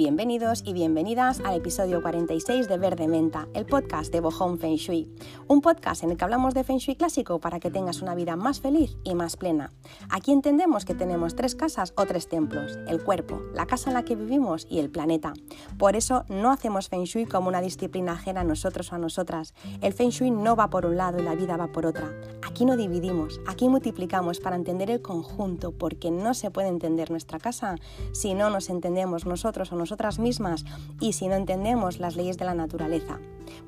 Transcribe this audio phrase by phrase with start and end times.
[0.00, 5.14] Bienvenidos y bienvenidas al episodio 46 de Verde Menta, el podcast de Bohong Feng Shui.
[5.46, 8.34] Un podcast en el que hablamos de Feng Shui clásico para que tengas una vida
[8.34, 9.72] más feliz y más plena.
[10.08, 14.02] Aquí entendemos que tenemos tres casas o tres templos, el cuerpo, la casa en la
[14.02, 15.34] que vivimos y el planeta.
[15.78, 19.52] Por eso no hacemos Feng Shui como una disciplina ajena a nosotros o a nosotras.
[19.82, 22.10] El Feng Shui no va por un lado y la vida va por otra.
[22.40, 27.38] Aquí no dividimos, aquí multiplicamos para entender el conjunto, porque no se puede entender nuestra
[27.38, 27.76] casa
[28.12, 30.64] si no nos entendemos nosotros o nosotras mismas
[31.00, 33.18] y si no entendemos las leyes de la naturaleza.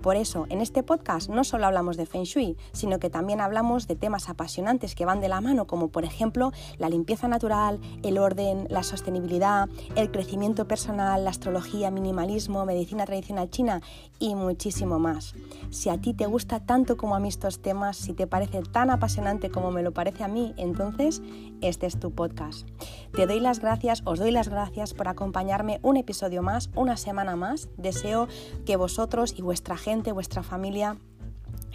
[0.01, 3.87] Por eso, en este podcast no solo hablamos de Feng Shui, sino que también hablamos
[3.87, 8.19] de temas apasionantes que van de la mano, como por ejemplo la limpieza natural, el
[8.19, 13.83] orden, la sostenibilidad, el crecimiento personal, la astrología, minimalismo, medicina tradicional china
[14.19, 15.35] y muchísimo más.
[15.71, 18.91] Si a ti te gusta tanto como a mí estos temas, si te parece tan
[18.91, 21.23] apasionante como me lo parece a mí, entonces
[21.61, 22.69] este es tu podcast.
[23.13, 27.37] Te doy las gracias, os doy las gracias por acompañarme un episodio más, una semana
[27.37, 27.69] más.
[27.77, 28.29] Deseo
[28.65, 30.97] que vosotros y vuestra gente, vuestra familia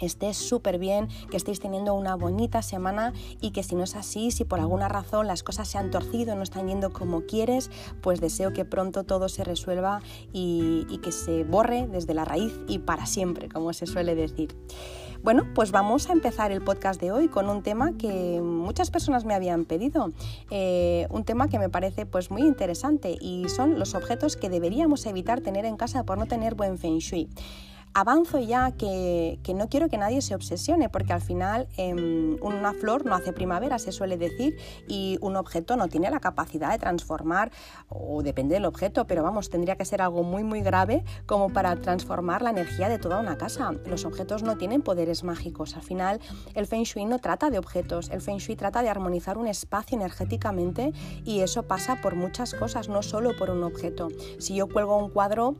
[0.00, 4.30] esté súper bien, que estéis teniendo una bonita semana y que si no es así,
[4.30, 8.20] si por alguna razón las cosas se han torcido, no están yendo como quieres, pues
[8.20, 10.00] deseo que pronto todo se resuelva
[10.32, 14.56] y, y que se borre desde la raíz y para siempre, como se suele decir.
[15.20, 19.24] Bueno, pues vamos a empezar el podcast de hoy con un tema que muchas personas
[19.24, 20.12] me habían pedido,
[20.48, 25.04] eh, un tema que me parece pues muy interesante y son los objetos que deberíamos
[25.06, 27.28] evitar tener en casa por no tener buen feng shui
[27.94, 33.04] avanzo ya que, no quiero que nadie se obsesione, porque al final em, una flor
[33.04, 37.50] no hace primavera, se suele decir, y un objeto no tiene la capacidad de transformar,
[37.88, 41.76] o depende del objeto, pero vamos, tendría que ser algo muy, muy grave como para
[41.76, 43.72] transformar la energía de toda una casa.
[43.86, 45.76] Los objetos no tienen poderes mágicos.
[45.76, 46.20] Al final,
[46.54, 49.96] el Feng Shui no trata de objetos, el Feng Shui trata de armonizar un espacio
[49.96, 50.92] energéticamente
[51.24, 54.08] y eso pasa por muchas cosas, no solo por un objeto.
[54.38, 55.56] Si yo cuelgo un cuadro,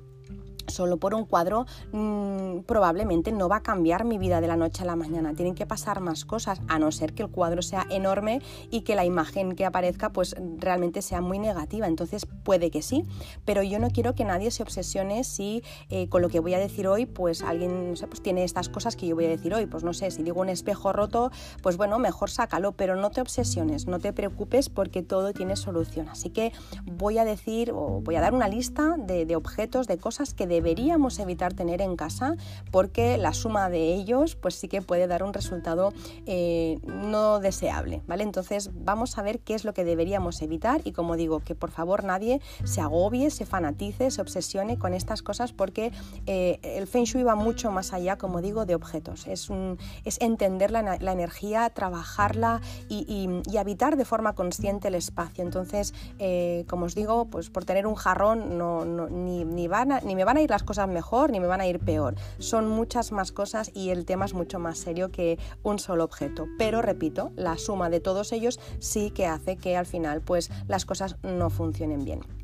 [0.68, 4.82] solo por un cuadro mm, probablemente no va a cambiar mi vida de la noche
[4.82, 5.34] a la mañana.
[5.34, 8.40] Tienen que pasar más cosas, a no ser que el cuadro sea enorme
[8.70, 11.86] y que la imagen que aparezca pues realmente sea muy negativa.
[11.86, 13.04] Entonces puede que sí,
[13.44, 16.58] pero yo no quiero que nadie se obsesione si eh, con lo que voy a
[16.58, 19.54] decir hoy pues alguien no sé, pues tiene estas cosas que yo voy a decir
[19.54, 19.66] hoy.
[19.66, 21.30] Pues no sé, si digo un espejo roto,
[21.62, 26.08] pues bueno, mejor sácalo, pero no te obsesiones, no te preocupes porque todo tiene solución.
[26.08, 26.52] Así que
[26.84, 30.46] voy a decir o voy a dar una lista de, de objetos, de cosas que
[30.46, 32.34] de deberíamos evitar tener en casa
[32.72, 35.92] porque la suma de ellos pues sí que puede dar un resultado
[36.26, 38.24] eh, no deseable, ¿vale?
[38.24, 41.70] Entonces vamos a ver qué es lo que deberíamos evitar y como digo, que por
[41.70, 45.92] favor nadie se agobie, se fanatice, se obsesione con estas cosas porque
[46.26, 49.28] eh, el Feng Shui va mucho más allá, como digo, de objetos.
[49.28, 55.42] Es, un, es entender la, energía, trabajarla y, habitar de forma consciente el espacio.
[55.44, 60.14] Entonces, eh, como os digo, pues por tener un jarrón no, ni, ni, van ni
[60.14, 62.14] me van a ir las cosas mejor ni me van a ir peor.
[62.38, 66.46] Son muchas más cosas y el tema es mucho más serio que un solo objeto.
[66.58, 70.84] Pero repito, la suma de todos ellos sí que hace que al final pues las
[70.84, 72.37] cosas no funcionen bien.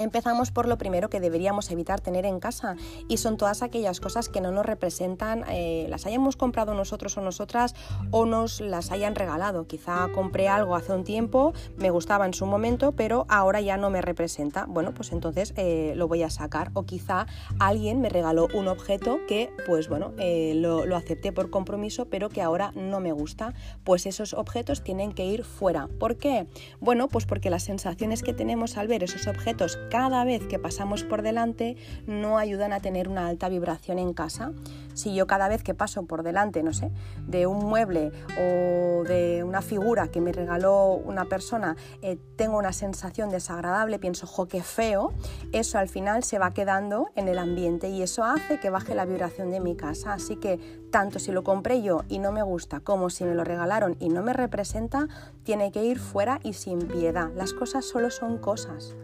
[0.00, 2.74] Empezamos por lo primero que deberíamos evitar tener en casa
[3.06, 7.20] y son todas aquellas cosas que no nos representan, eh, las hayamos comprado nosotros o
[7.20, 7.74] nosotras
[8.10, 9.66] o nos las hayan regalado.
[9.66, 13.90] Quizá compré algo hace un tiempo, me gustaba en su momento, pero ahora ya no
[13.90, 14.64] me representa.
[14.66, 16.70] Bueno, pues entonces eh, lo voy a sacar.
[16.72, 17.26] O quizá
[17.58, 22.30] alguien me regaló un objeto que, pues bueno, eh, lo, lo acepté por compromiso, pero
[22.30, 23.52] que ahora no me gusta.
[23.84, 25.88] Pues esos objetos tienen que ir fuera.
[25.98, 26.46] ¿Por qué?
[26.80, 31.04] Bueno, pues porque las sensaciones que tenemos al ver esos objetos cada vez que pasamos
[31.04, 34.52] por delante no ayudan a tener una alta vibración en casa.
[34.94, 36.90] Si yo cada vez que paso por delante, no sé,
[37.26, 42.72] de un mueble o de una figura que me regaló una persona, eh, tengo una
[42.72, 45.12] sensación desagradable, pienso, jo, qué feo,
[45.52, 49.04] eso al final se va quedando en el ambiente y eso hace que baje la
[49.04, 50.12] vibración de mi casa.
[50.12, 50.58] Así que
[50.90, 54.08] tanto si lo compré yo y no me gusta como si me lo regalaron y
[54.08, 55.08] no me representa,
[55.44, 57.30] tiene que ir fuera y sin piedad.
[57.34, 58.94] Las cosas solo son cosas.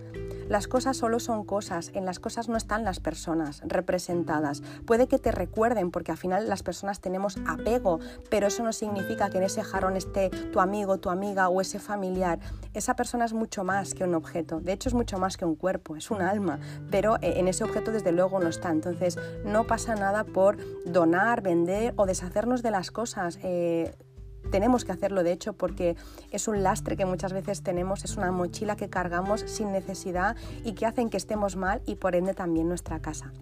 [0.49, 4.63] Las cosas solo son cosas, en las cosas no están las personas representadas.
[4.85, 7.99] Puede que te recuerden porque al final las personas tenemos apego,
[8.31, 11.79] pero eso no significa que en ese jarrón esté tu amigo, tu amiga o ese
[11.79, 12.39] familiar.
[12.75, 15.57] Esa persona es mucho más que un objeto, de hecho es mucho más que un
[15.57, 16.61] cuerpo, es un alma,
[16.91, 18.71] pero eh, en ese objeto desde luego no está.
[18.71, 23.39] Entonces no pasa nada por donar, vender o deshacernos de las cosas.
[23.43, 23.95] Eh,
[24.47, 25.97] tenemos que hacerlo de hecho porque
[26.31, 30.73] es un lastre que muchas veces tenemos, es una mochila que cargamos sin necesidad y
[30.73, 33.33] que hacen que estemos mal y por ende también nuestra casa.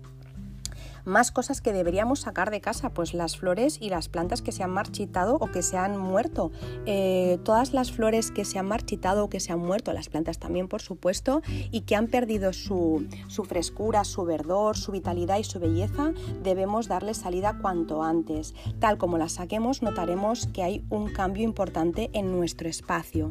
[1.05, 4.62] Más cosas que deberíamos sacar de casa, pues las flores y las plantas que se
[4.62, 6.51] han marchitado o que se han muerto.
[6.87, 10.39] Eh, todas las flores que se han marchitado o que se han muerto, las plantas
[10.39, 13.06] también por supuesto, y que han perdido su,
[13.47, 16.12] frescura, su verdor, su vitalidad y su belleza,
[16.43, 18.55] debemos darles salida cuanto antes.
[18.79, 23.31] Tal como las saquemos, notaremos que hay un cambio importante en nuestro espacio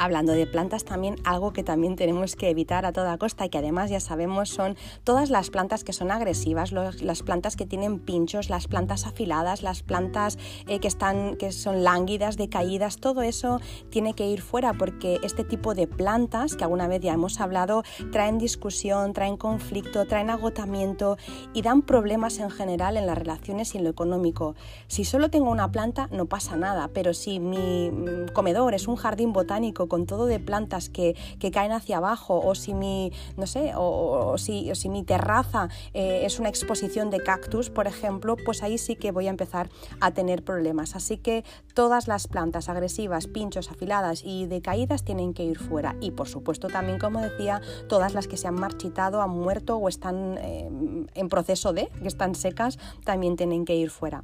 [0.00, 3.58] hablando de plantas también, algo que también tenemos que evitar a toda costa y que
[3.58, 8.48] además ya sabemos son todas las plantas que son agresivas, las plantas que tienen pinchos,
[8.48, 10.38] las plantas afiladas, las plantas
[10.68, 13.60] eh, que, están, que son lánguidas, decaídas, todo eso
[13.90, 17.82] tiene que ir fuera porque este tipo de plantas, que alguna vez ya hemos hablado,
[18.10, 21.18] traen discusión, traen conflicto, traen agotamiento
[21.52, 24.54] y dan problemas en general en las relaciones y en lo económico.
[24.86, 28.96] Si solo tengo una planta no pasa nada, pero si mi mm, comedor es un
[28.96, 31.14] jardín botánico con todo de plantas que,
[31.52, 36.38] caen hacia abajo, o si mi, no sé, o, si, si, mi terraza eh, es
[36.38, 39.68] una exposición de cactus, por ejemplo, pues ahí sí que voy a empezar
[40.00, 40.94] a tener problemas.
[40.94, 41.44] Así que
[41.74, 45.96] todas las plantas agresivas, pinchos, afiladas y decaídas tienen que ir fuera.
[46.00, 49.88] Y por supuesto también, como decía, todas las que se han marchitado, han muerto o
[49.88, 50.70] están eh,
[51.14, 54.22] en proceso de, que están secas, también tienen que ir fuera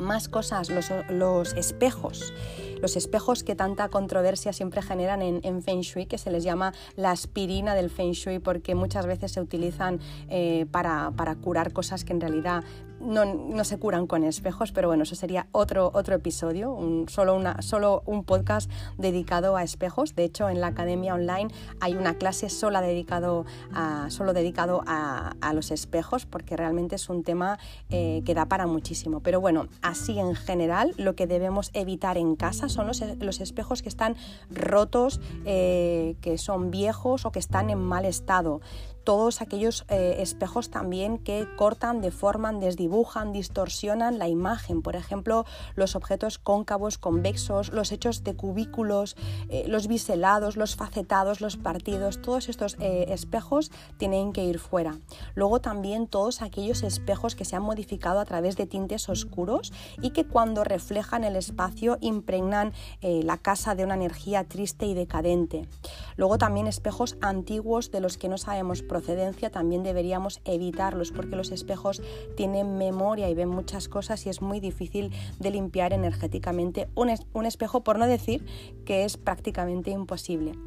[0.00, 0.70] más cosas,
[1.10, 2.32] los, espejos.
[2.80, 7.10] Los espejos que tanta controversia siempre generan en, Feng Shui, que se les llama la
[7.10, 12.20] aspirina del Feng Shui, porque muchas veces se utilizan eh, para curar cosas que en
[12.20, 12.64] realidad
[13.00, 18.02] no, se curan con espejos, pero bueno, eso sería otro, otro episodio, un, solo, solo
[18.06, 20.14] un podcast dedicado a espejos.
[20.14, 21.48] De hecho, en la academia online
[21.80, 27.24] hay una clase sola dedicado a, solo dedicado a, los espejos, porque realmente es un
[27.24, 27.58] tema
[27.88, 29.20] eh, que da para muchísimo.
[29.20, 33.82] Pero bueno, así en general, lo que debemos evitar en casa son los, los espejos
[33.82, 34.16] que están
[34.50, 38.60] rotos, eh, que son viejos o que están en mal estado
[39.04, 44.82] todos aquellos eh, espejos también que cortan, deforman, desdibujan, distorsionan la imagen.
[44.82, 45.44] Por ejemplo,
[45.74, 49.16] los objetos cóncavos, convexos, los hechos de cubículos,
[49.48, 54.98] eh, los biselados, los facetados, los partidos, todos estos eh, espejos tienen que ir fuera.
[55.34, 60.10] Luego también todos aquellos espejos que se han modificado a través de tintes oscuros y
[60.10, 62.72] que cuando reflejan el espacio impregnan
[63.02, 65.68] la casa de una energía triste y decadente.
[66.16, 71.52] Luego también espejos antiguos de los que no sabemos procedencia también deberíamos evitarlos porque los
[71.52, 72.02] espejos
[72.36, 77.84] tienen memoria y ven muchas cosas y es muy difícil de limpiar energéticamente un, espejo,
[77.84, 78.44] por no decir
[78.84, 80.58] que es prácticamente imposible.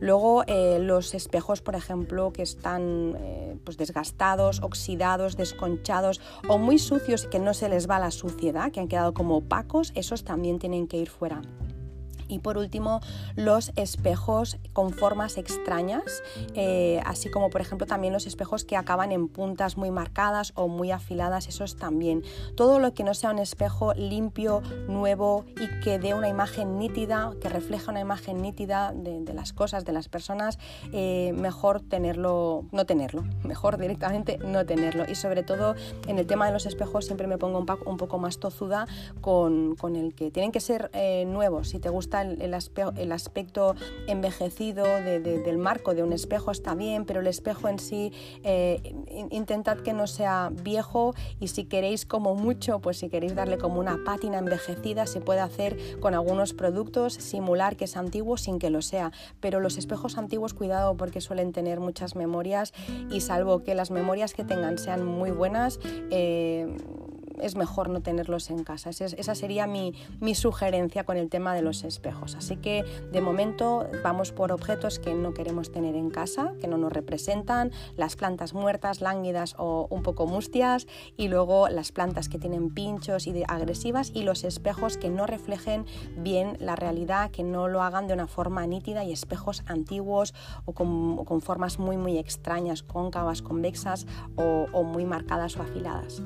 [0.00, 6.80] Luego eh, los espejos, por ejemplo, que están eh, pues desgastados, oxidados, desconchados o muy
[6.80, 10.24] sucios y que no se les va la suciedad, que han quedado como opacos, esos
[10.24, 11.42] también tienen que ir fuera.
[12.28, 13.00] Y por último,
[13.36, 16.22] los espejos con formas extrañas,
[16.54, 20.68] eh, así como por ejemplo también los espejos que acaban en puntas muy marcadas o
[20.68, 22.22] muy afiladas, esos también.
[22.56, 27.32] Todo lo que no sea un espejo limpio, nuevo y que dé una imagen nítida,
[27.40, 30.58] que refleja una imagen nítida de, las cosas, de las personas,
[30.92, 35.04] eh, mejor tenerlo, no tenerlo, mejor directamente no tenerlo.
[35.08, 35.74] Y sobre todo
[36.06, 38.86] en el tema de los espejos siempre me pongo un, poco más tozuda
[39.20, 41.68] con, el que tienen que ser eh, nuevos.
[41.68, 43.74] Si te gusta el, aspecto
[44.06, 48.12] envejecido del marco de un espejo está bien, pero el espejo en sí
[48.42, 48.94] eh,
[49.30, 53.80] intentad que no sea viejo y si queréis como mucho, pues si queréis darle como
[53.80, 58.70] una pátina envejecida, se puede hacer con algunos productos, simular que es antiguo sin que
[58.70, 62.72] lo sea, pero los espejos antiguos cuidado porque suelen tener muchas memorias
[63.10, 66.66] y salvo que las memorias que tengan sean muy buenas, eh,
[67.42, 68.90] es mejor no tenerlos en casa.
[68.90, 69.94] Esa sería mi,
[70.34, 72.34] sugerencia con el tema de los espejos.
[72.36, 76.78] Así que de momento vamos por objetos que no queremos tener en casa, que no
[76.78, 82.38] nos representan, las plantas muertas, lánguidas o un poco mustias y luego las plantas que
[82.38, 87.68] tienen pinchos y agresivas y los espejos que no reflejen bien la realidad, que no
[87.68, 92.82] lo hagan de una forma nítida y espejos antiguos o con, formas muy muy extrañas,
[92.82, 96.22] cóncavas, convexas o muy marcadas o afiladas.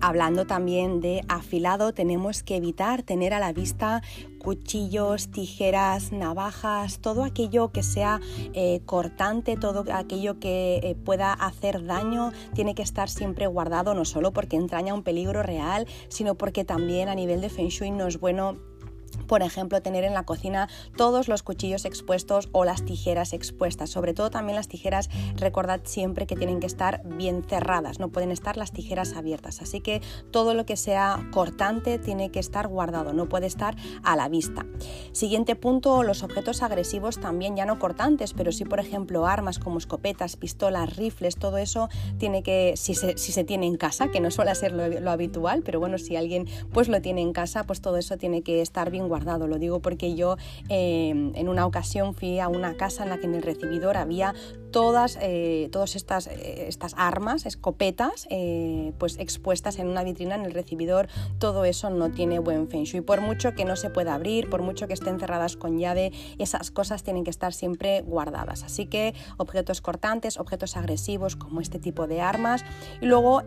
[0.00, 4.02] Hablando también de afilado, tenemos que evitar tener a la vista
[4.38, 8.20] cuchillos, tijeras, navajas, todo aquello que sea
[8.52, 14.04] eh, cortante, todo aquello que eh, pueda hacer daño, tiene que estar siempre guardado, no
[14.04, 18.06] solo porque entraña un peligro real, sino porque también a nivel de Feng Shui no
[18.06, 18.58] es bueno
[19.16, 23.90] por ejemplo, tener en la cocina todos los cuchillos expuestos o las tijeras expuestas.
[23.90, 28.30] Sobre todo también las tijeras, recordad siempre que tienen que estar bien cerradas, no pueden
[28.30, 29.62] estar las tijeras abiertas.
[29.62, 34.16] Así que todo lo que sea cortante tiene que estar guardado, no puede estar a
[34.16, 34.66] la vista.
[35.12, 39.78] Siguiente punto, los objetos agresivos también ya no cortantes, pero sí, por ejemplo, armas como
[39.78, 44.20] escopetas, pistolas, rifles, todo eso tiene que, si se, si se tiene en casa, que
[44.20, 47.80] no suele ser lo, habitual, pero bueno, si alguien pues lo tiene en casa, pues
[47.80, 49.46] todo eso tiene que estar bien guardado guardado.
[49.46, 50.36] Lo digo porque yo
[50.68, 54.34] em, en una ocasión fui a una casa en la que en el recibidor había
[54.74, 60.44] todas, eh, todas estas, eh, estas armas, escopetas, eh, pues expuestas en una vitrina en
[60.44, 61.06] el recibidor.
[61.38, 63.00] Todo eso no tiene buen feng shui.
[63.00, 66.72] Por mucho que no se pueda abrir, por mucho que estén cerradas con llave, esas
[66.72, 68.64] cosas tienen que estar siempre guardadas.
[68.64, 72.64] Así que objetos cortantes, objetos agresivos como este tipo de armas.
[73.00, 73.42] Y luego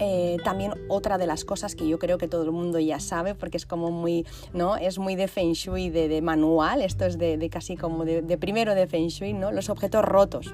[0.46, 3.58] también otra de las cosas que yo creo que todo el mundo ya sabe, porque
[3.58, 4.78] es como muy, ¿no?
[4.78, 8.74] Es muy de feng shui de, manual, esto es de, casi como de, de, primero
[8.74, 9.52] de Feng Shui, ¿no?
[9.52, 10.52] los objetos rotos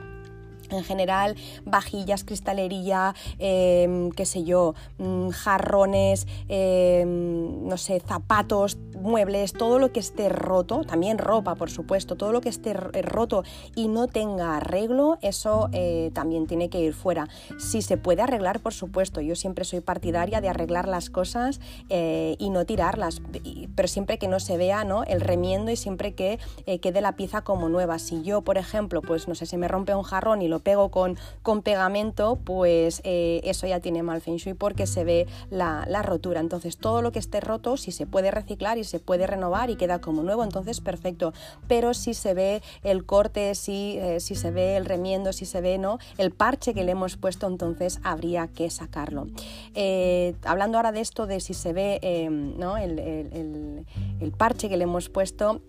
[0.74, 9.54] en general vajillas, cristalería, em, qué sé yo, mm, jarrones, em, no sé, zapatos, muebles,
[9.54, 13.44] todo lo que esté roto, también ropa, por supuesto, todo lo que esté eh, roto
[13.76, 17.28] y no tenga arreglo, eso eh, también tiene que ir fuera.
[17.60, 22.36] Si se puede arreglar, por supuesto, yo siempre soy partidaria de arreglar las cosas eh,
[22.40, 23.22] y no tirarlas,
[23.76, 25.04] pero siempre que no se vea ¿no?
[25.04, 26.40] el remiendo y siempre que
[26.82, 28.00] quede la pieza como nueva.
[28.00, 30.90] Si yo, por ejemplo, pues no sé, se me rompe un jarrón y lo pego
[30.90, 36.02] con, con pegamento, pues eso ya tiene mal feng shui porque se ve la, la
[36.02, 36.40] rotura.
[36.40, 39.76] Entonces, todo lo que esté roto, si se puede reciclar y se puede renovar y
[39.76, 41.34] queda como nuevo, entonces perfecto.
[41.68, 45.62] Pero si se ve el corte, si, eh, si se ve el remiendo, si se
[45.62, 46.00] ve ¿no?
[46.18, 49.28] el parche que le hemos puesto, entonces habría que sacarlo.
[49.76, 52.78] Eh, hablando ahora de esto, de si se ve eh, ¿no?
[52.78, 55.62] el, el parche que le hemos puesto,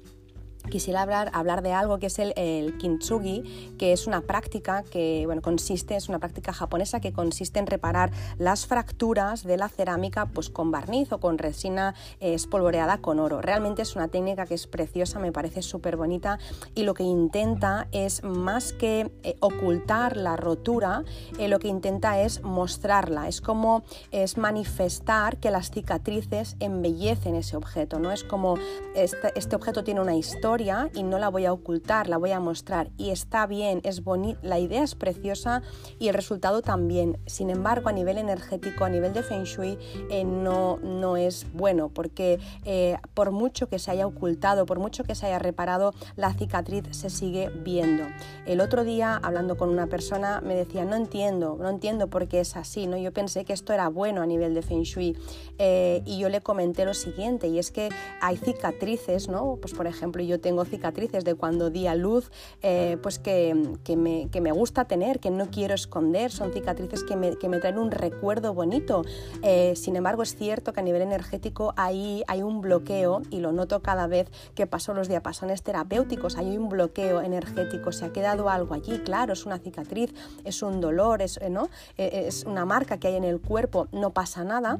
[0.70, 5.22] quisiera hablar, hablar de algo que es el, el, kintsugi, que es una práctica que
[5.26, 10.26] bueno, consiste, es una práctica japonesa que consiste en reparar las fracturas de la cerámica
[10.26, 13.40] pues, con barniz o con resina eh, espolvoreada con oro.
[13.40, 16.38] Realmente es una técnica que es preciosa, me parece súper bonita
[16.74, 21.04] y lo que intenta es más que eh, ocultar la rotura,
[21.38, 27.56] eh, lo que intenta es mostrarla, es como es manifestar que las cicatrices embellecen ese
[27.56, 28.12] objeto, ¿no?
[28.12, 28.56] Es como
[28.94, 32.38] este, este objeto tiene una historia, y no la voy a ocultar, la voy a
[32.38, 35.62] mostrar y está bien, es bonita, la idea es preciosa
[35.98, 37.18] y el resultado también.
[37.26, 39.76] Sin embargo, a nivel energético, a nivel de Feng Shui,
[40.10, 45.02] eh, no, no es bueno porque eh, por mucho que se haya ocultado, por mucho
[45.02, 48.04] que se haya reparado, la cicatriz se sigue viendo.
[48.46, 52.40] El otro día, hablando con una persona, me decía, no entiendo, no entiendo por qué
[52.40, 52.96] es así, ¿no?
[52.96, 55.18] Yo pensé que esto era bueno a nivel de Feng Shui
[55.58, 57.88] eh, y yo le comenté lo siguiente y es que
[58.20, 59.58] hay cicatrices, ¿no?
[59.60, 63.54] Pues por ejemplo, yo tengo cicatrices de cuando di a luz, eh, pues que,
[63.96, 67.60] me, que, me, gusta tener, que no quiero esconder, son cicatrices que me, que me
[67.60, 69.06] traen un recuerdo bonito.
[69.42, 73.52] Eh, sin embargo, es cierto que a nivel energético ahí hay un bloqueo y lo
[73.52, 78.50] noto cada vez que paso los diapasones terapéuticos, hay un bloqueo energético, se ha quedado
[78.50, 80.12] algo allí, claro, es una cicatriz,
[80.44, 81.70] es un dolor, es, ¿no?
[81.96, 84.78] Eh, es una marca que hay en el cuerpo, no pasa nada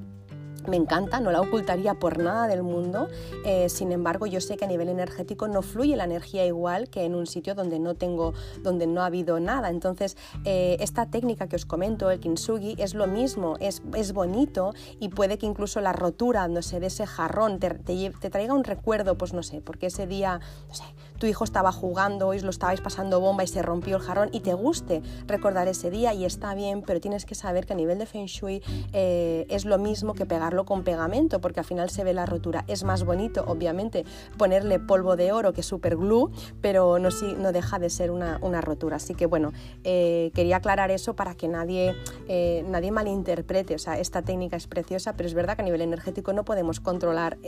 [0.68, 3.08] me encanta, no la ocultaría por nada del mundo,
[3.44, 7.04] eh, sin embargo yo sé que a nivel energético no fluye la energía igual que
[7.04, 8.32] en un sitio donde no tengo,
[8.62, 9.68] donde no ha habido nada.
[9.68, 14.72] Entonces eh, esta técnica que os comento, el kintsugi, es lo mismo, es, es bonito
[15.00, 18.64] y puede que incluso la rotura, no sé, de ese jarrón te, te, traiga un
[18.64, 20.84] recuerdo, pues no sé, porque ese día, no sé,
[21.18, 24.40] tu hijo estaba jugando y lo estabais pasando bomba y se rompió el jarrón y
[24.40, 27.98] te guste recordar ese día y está bien, pero tienes que saber que a nivel
[27.98, 32.04] de feng shui eh, es lo mismo que pegar con pegamento porque al final se
[32.04, 32.64] ve la rotura.
[32.68, 34.04] Es más bonito, obviamente,
[34.38, 36.30] ponerle polvo de oro que super glue,
[36.60, 38.96] pero no, no deja de ser una, rotura.
[38.96, 39.52] Así que bueno,
[39.82, 41.96] eh, quería aclarar eso para que nadie,
[42.28, 43.74] eh, nadie malinterprete.
[43.74, 46.78] O sea, esta técnica es preciosa, pero es verdad que a nivel energético no podemos
[46.80, 47.38] controlar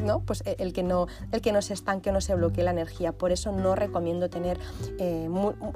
[0.00, 0.20] ¿no?
[0.20, 3.12] Pues el, que no, el que no se estanque o no se bloquee la energía.
[3.18, 4.58] Por eso no recomiendo tener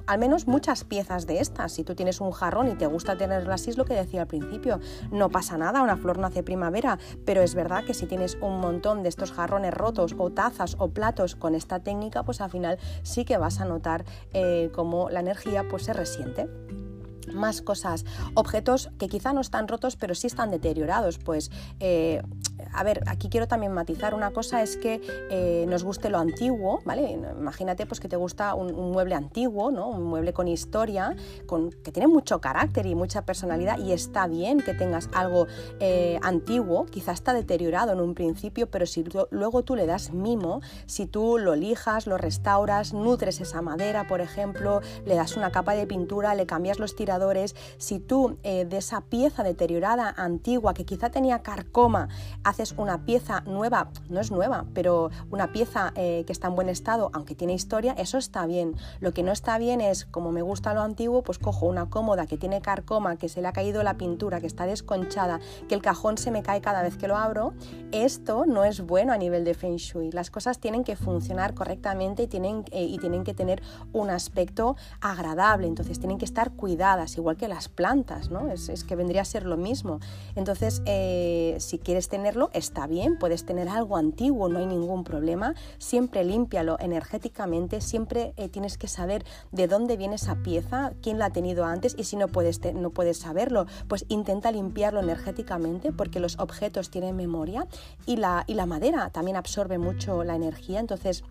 [0.07, 1.73] al menos muchas piezas de estas.
[1.73, 4.81] Si tú tienes un jarrón y te gusta tenerlas es lo que decía al principio.
[5.11, 8.61] No pasa nada, una flor no hace primavera pero es verdad que si tienes un
[8.61, 12.79] montón de estos jarrones rotos o tazas o platos con esta técnica, pues al final
[13.03, 16.49] sí que vas a notar eh, cómo la energía pues se resiente
[17.33, 18.05] más cosas,
[18.35, 22.23] objetos que quizá no están rotos pero sí están deteriorados, pues eh,
[22.73, 24.15] a ver, aquí quiero también matizar.
[24.15, 25.01] Una cosa es que
[25.31, 27.11] eh, nos guste lo antiguo, ¿vale?
[27.11, 29.89] Imagínate pues que te gusta un, mueble antiguo, ¿no?
[29.89, 31.15] Un mueble con historia,
[31.47, 35.47] con, que tiene mucho carácter y mucha personalidad y está bien que tengas algo
[35.81, 40.61] eh, antiguo, quizás está deteriorado en un principio, pero si luego tú le das mimo,
[40.87, 45.75] si tú lo lijas, lo restauras, nutres esa madera, por ejemplo, le das una capa
[45.75, 50.85] de pintura, le cambias los tiradores, si tú eh, de esa pieza deteriorada, antigua, que
[50.85, 52.09] quizá tenía carcoma,
[52.61, 56.69] haces una pieza nueva, no es nueva, pero una pieza eh, que está en buen
[56.69, 58.77] estado, aunque tiene historia, eso está bien.
[59.01, 62.27] Lo que no está bien es, como me gusta lo antiguo, pues cojo una cómoda
[62.27, 65.81] que tiene carcoma, que se le ha caído la pintura, que está desconchada, que el
[65.81, 67.55] cajón se me cae cada vez que lo abro.
[67.93, 70.11] Esto no es bueno a nivel de Feng Shui.
[70.13, 73.63] Las cosas tienen que funcionar correctamente y tienen, eh, y tienen que tener
[73.93, 78.51] un aspecto agradable, entonces tienen que estar cuidadas, igual que las plantas, ¿no?
[78.51, 80.01] Es, que vendría a ser lo mismo.
[80.35, 85.55] Entonces, eh, si quieres tenerlo, está bien, puedes tener algo antiguo, no hay ningún problema,
[85.79, 91.27] siempre límpialo energéticamente, siempre eh, tienes que saber de dónde viene esa pieza, quién la
[91.27, 96.21] ha tenido antes y si no puedes, no puedes saberlo, pues intenta limpiarlo energéticamente porque
[96.21, 97.67] los objetos tienen memoria
[98.07, 101.25] y la, y la madera también absorbe mucho la energía, entonces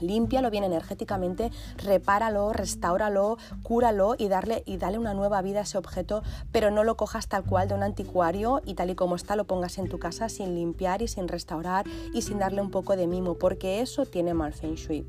[0.00, 5.78] límpialo bien energéticamente, repáralo, restauralo, cúralo y darle, y dale una nueva vida a ese
[5.78, 9.36] objeto, pero no lo cojas tal cual de un anticuario y tal y como está
[9.36, 12.96] lo pongas en tu casa sin limpiar y sin restaurar y sin darle un poco
[12.96, 15.06] de mimo, porque eso tiene mal feng shui.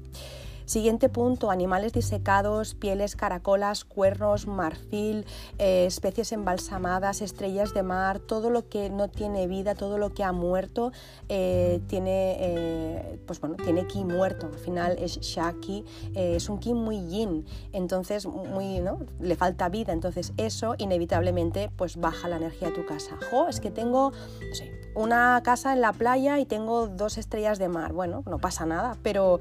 [0.65, 5.25] Siguiente punto, animales disecados, pieles, caracolas, cuernos, marfil,
[5.57, 10.23] eh, especies embalsamadas, estrellas de mar, todo lo que no tiene vida, todo lo que
[10.23, 10.93] ha muerto,
[11.27, 14.47] eh, tiene, eh, pues bueno, tiene ki muerto.
[14.47, 15.83] Al final es shaki,
[16.15, 18.99] es un ki muy yin, entonces muy, ¿no?
[19.19, 19.91] le falta vida.
[19.91, 23.17] Entonces eso inevitablemente pues baja la energía de tu casa.
[23.49, 27.67] Es que tengo, no sé, una casa en la playa y tengo dos estrellas de
[27.67, 27.91] mar.
[27.91, 29.39] Bueno, no pasa nada, pero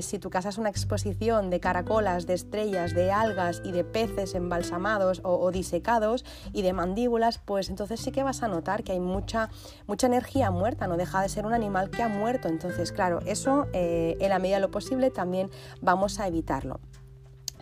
[0.00, 5.20] si tu casa una exposición de caracolas, de estrellas, de algas y de peces embalsamados
[5.24, 9.50] o, disecados y de mandíbulas, pues entonces sí que vas a notar que hay mucha,
[9.86, 12.48] mucha energía muerta, no deja de ser un animal que ha muerto.
[12.48, 16.80] Entonces, claro, eso eh, en la medida de lo posible también vamos a evitarlo.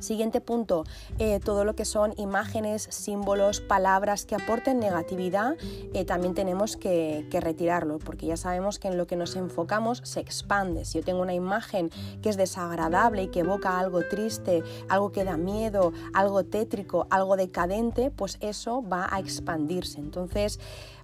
[0.02, 0.84] Siguiente punto,
[1.20, 5.56] eh, todo lo que son imágenes, símbolos, palabras que aporten negatividad,
[5.94, 10.20] eh, también tenemos que, retirarlo, porque ya sabemos que en lo que nos enfocamos se
[10.20, 10.84] expande.
[10.84, 11.90] Si yo tengo una imagen
[12.20, 17.36] que es desagradable y que evoca algo triste, algo que da miedo, algo tétrico, algo
[17.36, 20.00] decadente, pues eso va a expandirse.
[20.00, 20.58] Entonces,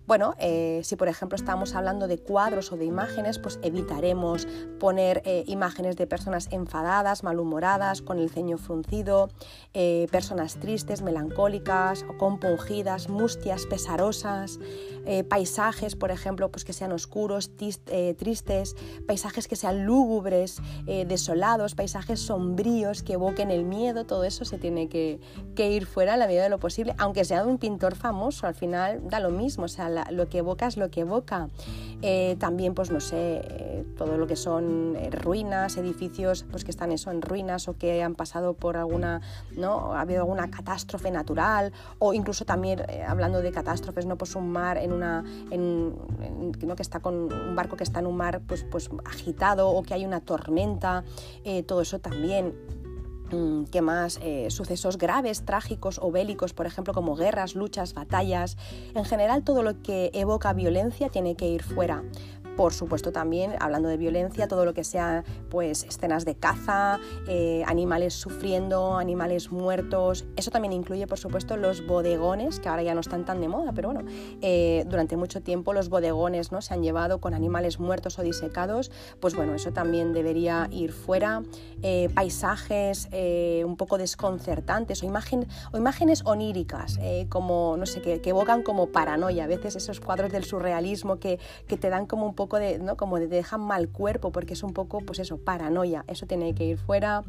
[0.08, 4.48] bueno, eh, si por ejemplo estamos hablando de cuadros o de imágenes, pues evitaremos
[4.80, 9.28] poner eh, imágenes de personas enfadadas, malhumoradas, con el ceño fruncido,
[9.74, 14.58] eh, personas tristes, melancólicas o compungidas, mustias, pesarosas,
[15.30, 23.02] paisajes, por ejemplo, pues que sean oscuros, tristes, paisajes que sean lúgubres, desolados, paisajes sombríos
[23.02, 25.18] que evoquen el miedo, todo eso se tiene que,
[25.56, 28.54] ir fuera a la medida de lo posible, aunque sea de un pintor famoso, al
[28.54, 29.66] final da lo mismo,
[30.10, 31.48] lo que evoca es lo que evoca.
[32.00, 36.70] Eh, también, pues no sé, eh, todo lo que son eh, ruinas, edificios pues que
[36.70, 39.20] están eso en ruinas o que han pasado por alguna,
[39.56, 39.94] ¿no?
[39.94, 44.16] Ha habido alguna catástrofe natural o incluso también, hablando de catástrofes, ¿no?
[44.16, 45.96] Pues un mar en una, en,
[46.62, 46.76] ¿no?
[46.76, 49.94] que está con un barco que está en un mar pues, pues agitado o que
[49.94, 51.02] hay una tormenta,
[51.66, 52.54] todo eso también
[53.70, 54.18] ¿Qué más?
[54.22, 58.56] Eh, sucesos graves, trágicos o bélicos, por ejemplo, como guerras, luchas, batallas.
[58.94, 62.02] En general, todo lo que evoca violencia tiene que ir fuera
[62.58, 67.62] por supuesto también hablando de violencia, todo lo que sea pues escenas de caza, eh,
[67.68, 73.00] animales sufriendo, animales muertos, eso también incluye por supuesto los bodegones, que ahora ya no
[73.00, 74.10] están tan de moda, pero bueno,
[74.42, 76.60] eh, durante mucho tiempo los bodegones ¿no?
[76.60, 78.90] se han llevado con animales muertos o disecados,
[79.20, 81.44] pues bueno, eso también debería ir fuera,
[81.82, 83.08] eh, paisajes
[83.64, 89.44] un poco desconcertantes o, imagen, o imágenes oníricas, como, no sé, que, evocan como paranoia,
[89.44, 92.96] a veces esos cuadros del surrealismo que, que te dan como un poco de, ¿no?
[92.96, 96.54] como de te dejan mal cuerpo, porque es un poco, pues eso, paranoia, eso tiene
[96.54, 97.22] que ir fuera.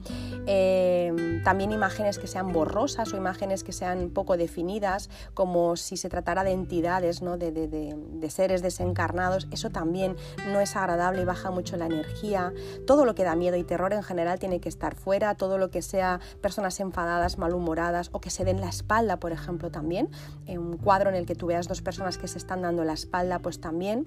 [0.48, 6.10] Eh, también imágenes que sean borrosas o imágenes que sean poco definidas, como si se
[6.10, 7.38] tratara de entidades, ¿no?
[7.38, 10.16] de, de, de, seres desencarnados, eso también
[10.48, 12.54] no es agradable y baja mucho la energía.
[12.88, 15.70] Todo lo que da miedo y terror en general tiene que estar fuera, todo lo
[15.70, 20.10] que sea personas enfadadas, malhumoradas o que se den la espalda, por ejemplo, también.
[20.46, 22.94] En un cuadro en el que tú veas dos personas que se están dando la
[22.94, 24.06] espalda, pues también.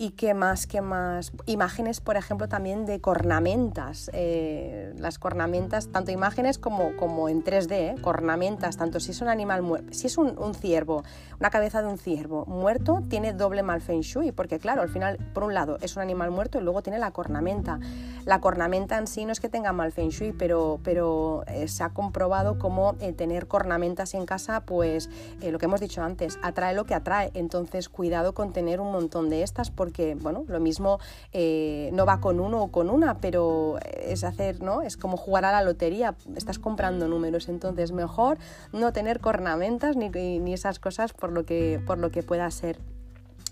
[0.00, 0.68] ¿Y qué más?
[0.68, 1.32] ¿Qué más?
[1.46, 4.08] Imágenes, por ejemplo, también de cornamentas.
[4.14, 7.94] Eh, las cornamentas, tanto imágenes como, como en 3D, ¿eh?
[8.00, 11.02] cornamentas, tanto si es un animal muerto, si es un, ciervo,
[11.40, 15.18] una cabeza de un ciervo muerto, tiene doble mal feng shui, porque claro, al final,
[15.34, 17.80] por un lado, es un animal muerto y luego tiene la cornamenta.
[18.24, 21.82] La cornamenta en sí no es que tenga mal feng shui, pero, pero eh, se
[21.82, 25.10] ha comprobado como tener cornamentas en casa, pues
[25.42, 27.32] lo que hemos dicho antes, atrae lo que atrae.
[27.34, 29.87] Entonces, cuidado con tener un montón de estas, porque,
[30.20, 30.98] bueno, lo mismo
[31.32, 34.82] eh, no va con uno o con una, pero es hacer, ¿no?
[34.82, 38.38] Es como jugar a la lotería, estás comprando números, entonces mejor
[38.72, 42.78] no tener cornamentas ni, ni esas cosas por lo que, por lo que pueda ser.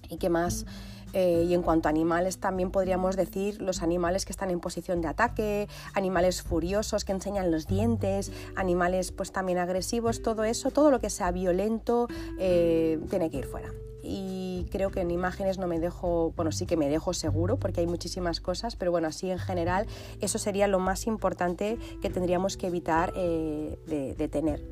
[0.09, 0.67] ¿Y qué más?
[1.13, 5.01] Eh, y en cuanto a animales, también podríamos decir los animales que están en posición
[5.01, 10.91] de ataque, animales furiosos que enseñan los dientes, animales pues también agresivos, todo eso, todo
[10.91, 13.73] lo que sea violento eh, tiene que ir fuera
[14.07, 17.81] y creo que en imágenes no me dejo, bueno, sí que me dejo seguro porque
[17.81, 19.87] hay muchísimas cosas, pero bueno, así en general
[20.21, 24.63] eso sería lo más importante que tendríamos que evitar eh, de tener.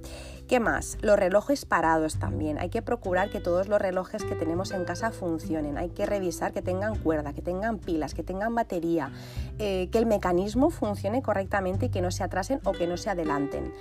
[0.48, 0.98] ¿Qué más?
[1.00, 2.58] Los relojes parados también.
[2.58, 5.78] Hay que procurar que todos los relojes que tenemos en casa funcionen.
[5.78, 9.10] Hay que revisar que tengan cuerda, que tengan pilas, que tengan batería,
[9.58, 13.08] eh, que el mecanismo funcione correctamente y que no se atrasen o que no se
[13.08, 13.72] adelanten.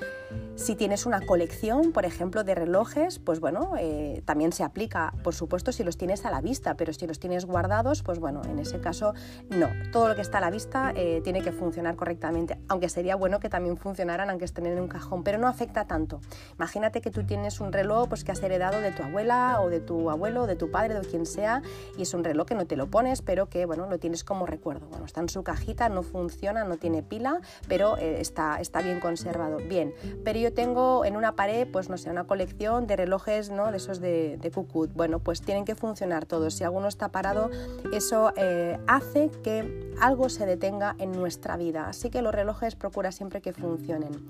[0.55, 5.35] Si tienes una colección, por ejemplo, de relojes, pues bueno, eh, también se aplica, por
[5.35, 8.59] supuesto, si los tienes a la vista, pero si los tienes guardados, pues bueno, en
[8.59, 9.13] ese caso
[9.49, 9.67] no.
[9.91, 13.39] Todo lo que está a la vista eh, tiene que funcionar correctamente, aunque sería bueno
[13.39, 16.21] que también funcionaran aunque estén en un cajón, pero no afecta tanto.
[16.57, 19.79] Imagínate que tú tienes un reloj pues, que has heredado de tu abuela o de
[19.79, 21.61] tu abuelo, de tu padre, de quien sea,
[21.97, 24.45] y es un reloj que no te lo pones, pero que bueno, lo tienes como
[24.45, 24.87] recuerdo.
[24.87, 28.99] Bueno, está en su cajita, no funciona, no tiene pila, pero eh, está, está bien
[28.99, 29.57] conservado.
[29.57, 33.71] Bien, pero yo tengo en una pared, pues no sé, una colección de relojes, ¿no?
[33.71, 34.93] De esos de, de Cucut.
[34.93, 36.53] Bueno, pues tienen que funcionar todos.
[36.55, 37.49] Si alguno está parado,
[37.91, 41.87] eso eh, hace que algo se detenga en nuestra vida.
[41.87, 44.25] Así que los relojes procura siempre que funcionen.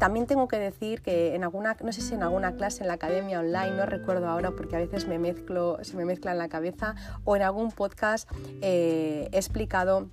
[0.00, 2.94] También tengo que decir que en alguna, no sé si en alguna clase en la
[2.94, 6.48] academia online, no recuerdo ahora porque a veces me mezclo, se me mezcla en la
[6.48, 8.26] cabeza, o en algún podcast
[8.62, 10.08] eh, he explicado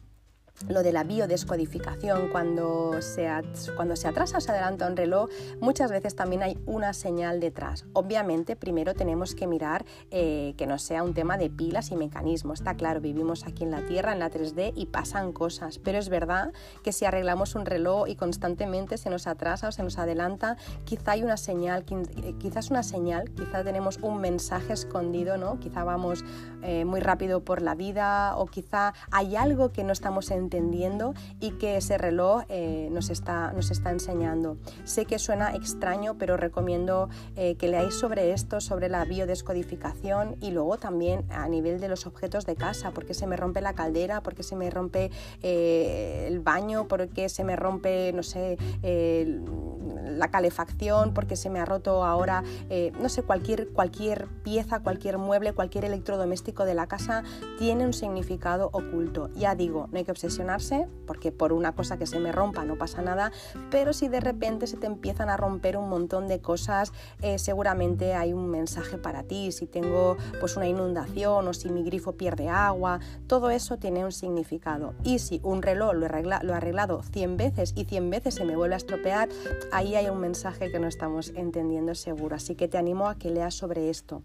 [0.70, 3.30] lo de la biodescodificación, cuando se,
[3.76, 7.86] cuando se atrasa o se adelanta un reloj, muchas veces también hay una señal detrás.
[7.93, 12.60] Obviamente, primero tenemos que mirar eh, que no sea un tema de pilas y mecanismos.
[12.60, 16.10] Está claro, vivimos aquí en la Tierra, en la 3D, y pasan cosas, pero es
[16.10, 16.52] verdad
[16.84, 21.12] que si arreglamos un reloj y constantemente se nos atrasa o se nos adelanta, quizá
[21.12, 25.60] hay una señal, eh, quizás una señal, quizá tenemos un mensaje escondido, ¿no?
[25.60, 26.26] Quizá vamos
[26.63, 31.14] eh, muy rápido por la vida o quizá hay algo que no estamos entendiendo entendiendo
[31.42, 34.58] y que ese reloj eh, nos, está, nos está enseñando.
[34.86, 40.52] Sé que suena extraño, pero recomiendo eh, que leáis sobre esto, sobre la biodescodificación y
[40.52, 44.22] luego también a nivel de los objetos de casa, porque se me rompe la caldera,
[44.22, 45.12] porque se me rompe
[45.44, 48.58] eh, el baño, porque se me rompe, no sé,
[50.18, 52.44] la calefacción, porque se me ha roto ahora,
[53.00, 57.24] no sé, cualquier, cualquier pieza, cualquier mueble, cualquier electrodoméstico de la casa
[57.60, 59.30] tiene un significado oculto.
[59.36, 60.12] Ya digo, no hay que
[61.06, 63.32] porque por una cosa que se me rompa no pasa nada,
[63.71, 68.13] pero si de repente se te empiezan a romper un montón de cosas, eh, seguramente
[68.13, 69.52] hay un mensaje para ti.
[69.52, 74.12] Si tengo pues una inundación o si mi grifo pierde agua, todo eso tiene un
[74.12, 74.93] significado.
[75.04, 78.45] Y si un reloj lo, arregla, lo he arreglado 100 veces y 100 veces se
[78.45, 79.30] me vuelve a estropear,
[79.71, 82.36] ahí hay un mensaje que no estamos entendiendo seguro.
[82.36, 84.23] Así que te animo a que leas sobre esto.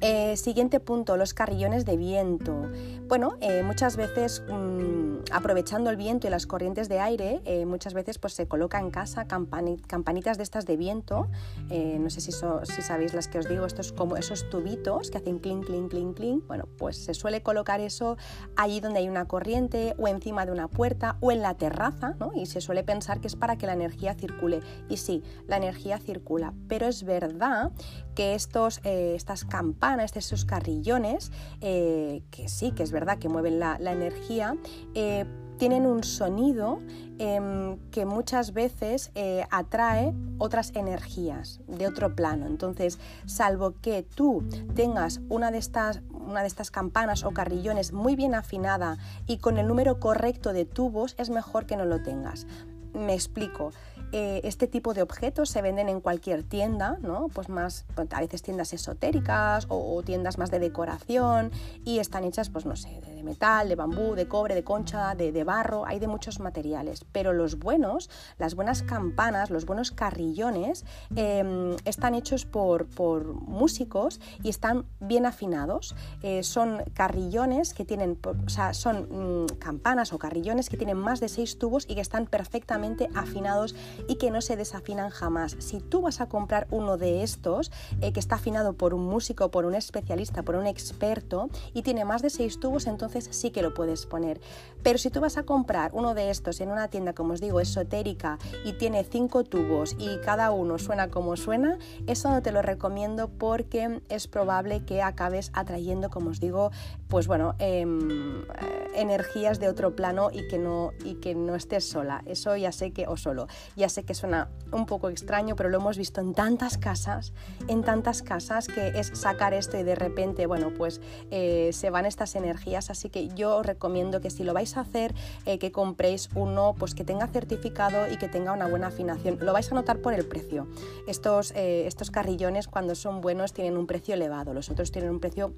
[0.00, 2.70] Eh, siguiente punto, los carrillones de viento.
[3.06, 7.94] Bueno, eh, muchas veces mm, aprovechando el viento y las corrientes de aire, eh, muchas
[7.94, 11.28] veces pues, se coloca en casa campanitas de estas de viento.
[11.68, 15.38] no sé si, si, sabéis las que os digo, estos como esos tubitos que hacen
[15.38, 16.46] clink, clink, clink, clink.
[16.46, 18.16] Bueno, pues se suele colocar eso
[18.56, 22.32] allí donde hay una corriente o encima de una puerta o en la terraza, ¿no?
[22.34, 24.60] Y se suele pensar que es para que la energía circule.
[24.88, 27.72] Y sí, la energía circula, pero es verdad
[28.14, 33.76] que estos, estas campanas estos carrillones, eh, que sí, que es verdad que mueven la,
[33.76, 34.56] energía,
[34.94, 35.09] eh,
[35.58, 36.80] tienen un sonido
[37.18, 42.46] em, que muchas veces eh, atrae otras energías de otro plano.
[42.46, 44.42] Entonces, salvo que tú
[44.74, 49.58] tengas una de estas una de estas campanas o carrillones muy bien afinada y con
[49.58, 52.46] el número correcto de tubos, es mejor que no lo tengas.
[52.94, 53.72] Me explico.
[54.12, 57.28] Eh, este tipo de objetos se venden en cualquier tienda, ¿no?
[57.32, 61.52] Pues más, a veces tiendas esotéricas o, tiendas más de decoración
[61.84, 65.44] y están hechas, pues no sé, de, metal, de bambú, de cobre, de concha, de,
[65.44, 67.04] barro, hay de muchos materiales.
[67.12, 74.20] Pero los buenos, las buenas campanas, los buenos carrillones, em, están hechos por, por, músicos
[74.42, 75.94] y están bien afinados.
[76.22, 81.20] Eh, son carrillones que tienen, o sea, son mm, campanas o carrillones que tienen más
[81.20, 83.74] de seis tubos y que están perfectamente afinados
[84.08, 85.56] y que no se desafinan jamás.
[85.58, 89.50] Si tú vas a comprar uno de estos, eh, que está afinado por un músico,
[89.50, 93.62] por un especialista, por un experto y tiene más de seis tubos, entonces sí que
[93.62, 94.40] lo puedes poner.
[94.82, 97.60] Pero si tú vas a comprar uno de estos en una tienda, como os digo,
[97.60, 102.62] esotérica y tiene cinco tubos y cada uno suena como suena, eso no te lo
[102.62, 106.70] recomiendo porque es probable que acabes atrayendo, como os digo,
[107.08, 108.46] pues bueno, em, eh,
[108.94, 112.22] energías de otro plano y que no y que no estés sola.
[112.26, 113.46] Eso ya sé que o solo.
[113.90, 117.32] Sé que suena un poco extraño, pero lo hemos visto en tantas casas,
[117.68, 121.00] en tantas casas que es sacar esto y de repente, bueno, pues
[121.30, 122.88] eh, se van estas energías.
[122.88, 126.74] Así que yo os recomiendo que si lo vais a hacer, eh, que compréis uno
[126.78, 129.38] pues que tenga certificado y que tenga una buena afinación.
[129.40, 130.66] Lo vais a notar por el precio.
[131.06, 135.20] Estos, eh, estos carrillones cuando son buenos tienen un precio elevado, los otros tienen un
[135.20, 135.54] precio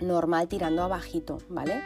[0.00, 1.82] normal tirando abajito, ¿vale?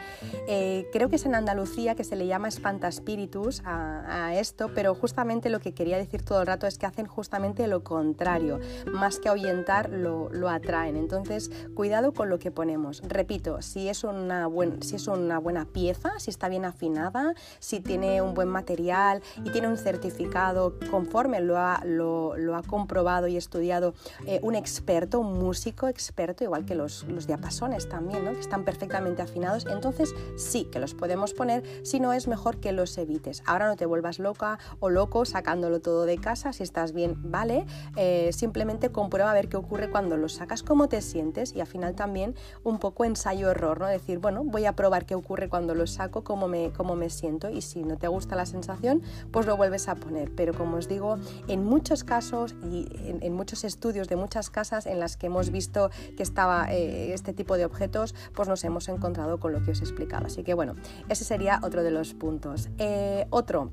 [0.47, 4.95] Eh, creo que es en Andalucía que se le llama espantaspíritus a, a esto, pero
[4.95, 8.59] justamente lo que quería decir todo el rato es que hacen justamente lo contrario,
[8.91, 10.95] más que ahuyentar lo, lo atraen.
[10.95, 13.01] Entonces, cuidado con lo que ponemos.
[13.05, 17.79] Repito, si es, una buen, si es una buena pieza, si está bien afinada, si
[17.79, 23.35] tiene un buen material y tiene un certificado conforme lo ha, lo, ha comprobado y
[23.35, 23.93] estudiado
[24.25, 28.33] eh, un experto, un músico experto, igual que los diapasones, también, ¿no?
[28.33, 32.71] que están perfectamente afinados, entonces sí que los podemos poner, si no es mejor que
[32.71, 33.43] los evites.
[33.45, 37.65] Ahora no te vuelvas loca o loco sacándolo todo de casa, si estás bien, vale,
[37.97, 41.67] eh, simplemente comprueba a ver qué ocurre cuando los sacas, cómo te sientes y al
[41.67, 43.87] final también un poco ensayo-error, ¿no?
[43.87, 47.49] decir, bueno, voy a probar qué ocurre cuando los saco, cómo me, cómo me siento
[47.49, 50.31] y si no te gusta la sensación, pues lo vuelves a poner.
[50.35, 52.87] Pero como os digo, en muchos casos y
[53.21, 57.33] en, muchos estudios de muchas casas en las que hemos visto que estaba eh, este
[57.33, 60.27] tipo de objetos, pues nos hemos encontrado con lo que os he explicado.
[60.27, 60.75] Así que bueno,
[61.09, 62.69] ese sería otro de los puntos.
[62.77, 63.71] Eh, otro,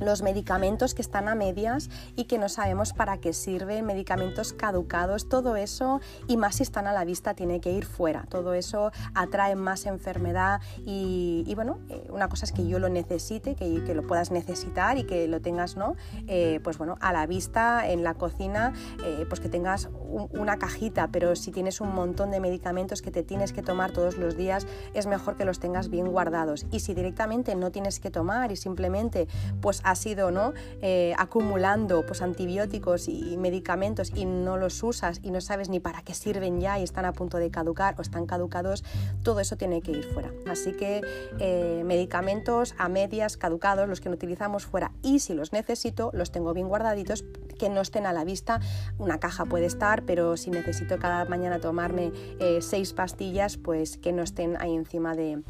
[0.00, 5.28] los medicamentos que están a medias y que no sabemos para qué sirven, medicamentos caducados,
[5.28, 8.26] todo eso, y más si están a la vista, tiene que ir fuera.
[8.28, 13.54] Todo eso atrae más enfermedad y, bueno, eh, una cosa es que yo lo necesite,
[13.54, 15.94] que, que, lo puedas necesitar y que lo tengas, ¿no?
[16.26, 18.72] Eh, pues bueno, a la vista, en la cocina,
[19.04, 19.88] eh, pues que tengas
[20.32, 24.16] una cajita, pero si tienes un montón de medicamentos que te tienes que tomar todos
[24.16, 26.66] los días, es mejor que los tengas bien guardados.
[26.70, 29.28] Y si directamente no tienes que tomar y simplemente
[29.60, 30.52] pues has ido ¿no?
[30.82, 36.02] Eh, acumulando pues, antibióticos y medicamentos y no los usas y no sabes ni para
[36.02, 38.84] qué sirven ya y están a punto de caducar o están caducados,
[39.22, 40.32] todo eso tiene que ir fuera.
[40.48, 41.02] Así que
[41.38, 46.32] eh, medicamentos a medias, caducados, los que no utilizamos fuera y si los necesito, los
[46.32, 47.24] tengo bien guardaditos,
[47.58, 48.60] que no estén a la vista.
[48.98, 54.12] Una caja puede estar, pero si necesito cada mañana tomarme eh, seis pastillas, pues que
[54.12, 55.42] no estén ahí encima de,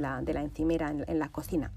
[0.00, 1.72] la, encimera en la cocina.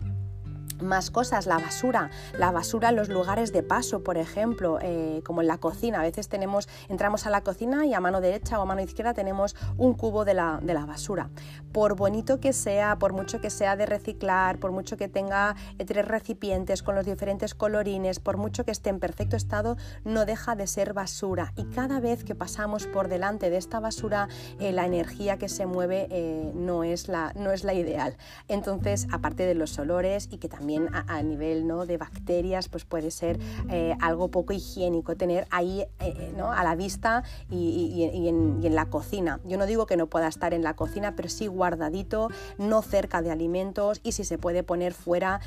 [0.81, 5.41] Más cosas, la basura, la basura en los lugares de paso, por ejemplo, eh, como
[5.41, 5.99] en la cocina.
[5.99, 9.13] A veces tenemos, entramos a la cocina y a mano derecha o a mano izquierda
[9.13, 11.29] tenemos un cubo de la, de la basura.
[11.73, 15.85] Por bonito que sea, por mucho que sea de reciclar, por mucho que tenga eh,
[15.85, 20.55] tres recipientes con los diferentes colorines, por mucho que esté en perfecto estado, no deja
[20.55, 21.51] de ser basura.
[21.57, 25.65] Y cada vez que pasamos por delante de esta basura, eh, la energía que se
[25.65, 26.07] mueve
[26.55, 28.15] no, es la, no es la ideal.
[28.47, 31.85] Entonces, aparte de los olores y que también a, nivel ¿no?
[31.85, 36.51] de bacterias pues puede ser eh, algo poco higiénico tener ahí eh, eh, ¿no?
[36.51, 39.39] a la vista y, en, la cocina.
[39.45, 42.29] Yo no digo que no pueda estar en la cocina, pero sí guardadito,
[42.59, 45.41] no cerca de alimentos y si se puede poner fuera,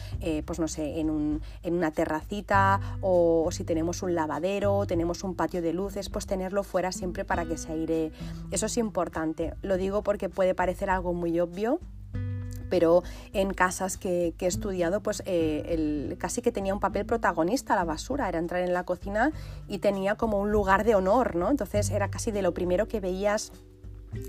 [0.45, 5.23] pues no sé, en, un, en una terracita o, o si tenemos un lavadero, tenemos
[5.23, 8.13] un patio de luces, pues tenerlo fuera siempre para que se aire.
[8.51, 9.55] Eso es importante.
[9.63, 11.81] Lo digo porque puede parecer algo muy obvio,
[12.73, 13.03] pero
[13.35, 18.31] en casas que, he estudiado, pues eh, casi que tenía un papel protagonista la basura,
[18.31, 19.31] era entrar en la cocina
[19.69, 21.51] y tenía como un lugar de honor, ¿no?
[21.51, 23.53] Entonces era casi de lo primero que veías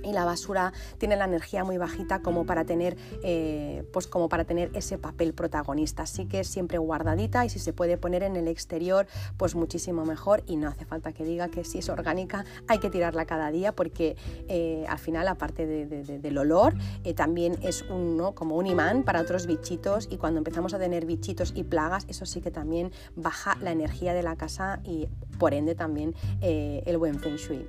[0.03, 4.45] y la basura tiene la energía muy bajita como para tener eh, pues como para
[4.45, 6.03] tener ese papel protagonista.
[6.03, 10.43] Así que siempre guardadita y si se puede poner en el exterior pues muchísimo mejor.
[10.47, 13.73] Y no hace falta que diga que si es orgánica hay que tirarla cada día
[13.73, 14.15] porque
[14.47, 19.47] eh, al final aparte del olor eh, también es un, como un imán para otros
[19.47, 20.07] bichitos.
[20.11, 24.13] Y cuando empezamos a tener bichitos y plagas eso sí que también baja la energía
[24.13, 27.67] de la casa y por ende también el buen feng shui.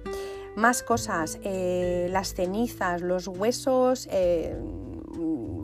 [0.57, 4.57] Más cosas, eh, las cenizas, los huesos eh,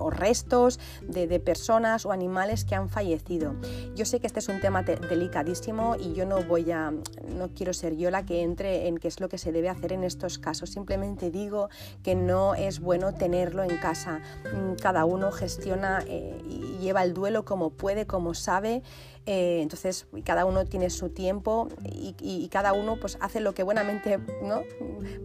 [0.01, 3.55] o restos de, personas o animales que han fallecido.
[3.95, 7.73] Yo sé que este es un tema delicadísimo y yo no voy a, no quiero
[7.73, 10.39] ser yo la que entre en qué es lo que se debe hacer en estos
[10.39, 10.71] casos.
[10.71, 11.69] Simplemente digo
[12.03, 14.21] que no es bueno tenerlo en casa.
[14.53, 18.83] Mm, cada uno gestiona eh, y lleva el duelo como puede, como sabe.
[19.27, 24.19] Eh, entonces, cada uno tiene su tiempo y, cada uno pues, hace lo que buenamente
[24.43, 24.63] ¿no?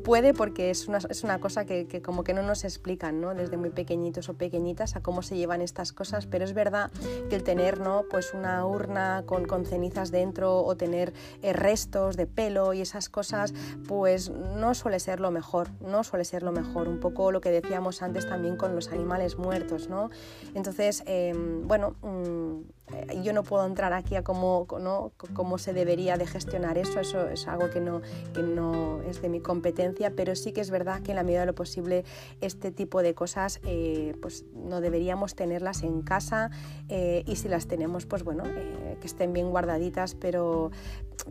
[0.03, 3.33] puede porque es una, es una cosa que, como que no nos explican ¿no?
[3.33, 6.91] desde muy pequeñitos o pequeñitas a cómo se llevan estas cosas, pero es verdad
[7.29, 8.03] que el tener ¿no?
[8.09, 13.09] pues una urna con, con cenizas dentro o tener eh, restos de pelo y esas
[13.09, 13.53] cosas,
[13.87, 17.49] pues no suele ser lo mejor, no suele ser lo mejor, un poco lo que
[17.49, 20.09] decíamos antes también con los animales muertos, ¿no?
[20.53, 22.84] Entonces, em, bueno, mm,
[23.23, 25.11] yo no puedo entrar aquí a cómo, ¿no?
[25.33, 28.01] cómo se debería de gestionar eso, eso es algo que no,
[28.33, 31.41] que no es de mi competencia, pero sí que es verdad que en la medida
[31.41, 32.05] de lo posible
[32.41, 36.51] este tipo de cosas eh, pues no deberíamos tenerlas en casa
[36.89, 40.71] eh, y si las tenemos pues bueno, que estén bien guardaditas, pero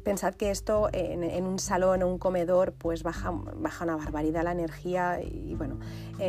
[0.03, 4.53] pensad que esto en, un salón o un comedor pues baja, baja una barbaridad la
[4.53, 5.79] energía y bueno,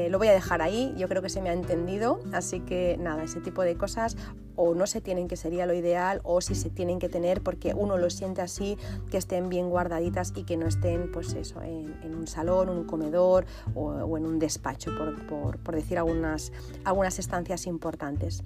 [0.10, 3.24] lo voy a dejar ahí, yo creo que se me ha entendido, así que nada,
[3.24, 4.18] ese tipo de cosas
[4.56, 7.74] o no se tienen que sería lo ideal o si se tienen que tener porque
[7.74, 8.78] uno lo siente así,
[9.12, 13.46] que estén bien guardaditas y que no estén pues eso, en, un salón, un comedor
[13.74, 14.92] o, en un despacho,
[15.28, 16.52] por, por decir algunas,
[16.84, 18.44] algunas estancias importantes.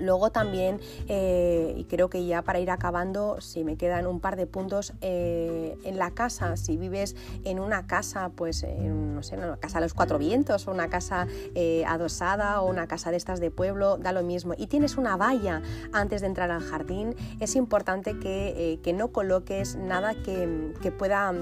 [0.00, 4.36] Luego también, eh, y creo que ya para ir acabando, si me quedan un par
[4.36, 9.56] de puntos, eh, en la casa, si vives en una casa, pues no sé, una
[9.56, 13.40] casa a los cuatro vientos, o una casa eh, adosada, o una casa de estas
[13.40, 17.56] de pueblo, da lo mismo, y tienes una valla antes de entrar al jardín, es
[17.56, 21.32] importante que, no coloques nada que, que pueda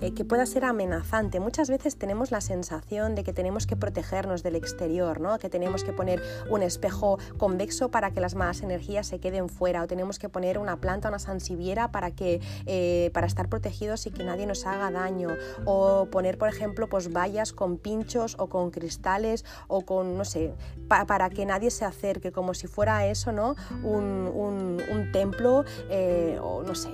[0.00, 1.40] eh, que pueda ser amenazante.
[1.40, 5.38] Muchas veces tenemos la sensación de que tenemos que protegernos del exterior, ¿no?
[5.38, 9.82] que tenemos que poner un espejo convexo para que las malas energías se queden fuera
[9.82, 14.10] o tenemos que poner una planta, una sansiviera para, que, eh, para estar protegidos y
[14.10, 15.28] que nadie nos haga daño
[15.64, 20.54] o poner, por ejemplo, pues vallas con pinchos o con cristales o con, no sé,
[20.88, 23.54] para que nadie se acerque, como si fuera eso, ¿no?
[23.82, 26.90] Un, un, templo eh, o no sé,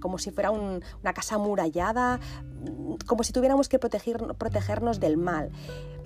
[0.00, 2.20] como si fuera una casa amurallada,
[3.06, 5.50] como si tuviéramos que protegernos del mal.